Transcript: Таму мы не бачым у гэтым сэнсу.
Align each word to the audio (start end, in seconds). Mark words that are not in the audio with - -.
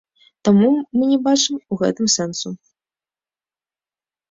Таму 0.47 0.69
мы 0.95 1.03
не 1.11 1.19
бачым 1.27 1.59
у 1.61 1.73
гэтым 1.83 2.07
сэнсу. 2.15 2.49